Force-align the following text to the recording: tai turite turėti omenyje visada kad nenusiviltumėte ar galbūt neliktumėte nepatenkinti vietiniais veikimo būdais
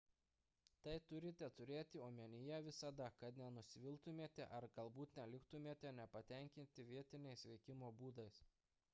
tai 0.85 0.93
turite 1.09 1.47
turėti 1.57 1.99
omenyje 2.05 2.61
visada 2.67 3.09
kad 3.23 3.41
nenusiviltumėte 3.41 4.47
ar 4.59 4.67
galbūt 4.79 5.13
neliktumėte 5.19 5.91
nepatenkinti 5.99 6.87
vietiniais 6.93 7.45
veikimo 7.51 7.91
būdais 8.01 8.41